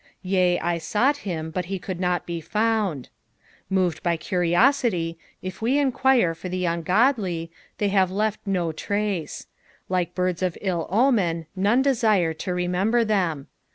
[0.23, 3.09] "Tea, I might him, but he eavld not be found."
[3.71, 9.45] Hot ed b; curtositf, if we enquire for the ungodl;, the; have left no trace;
[9.89, 13.45] like birds of ill omen none desire to remember them.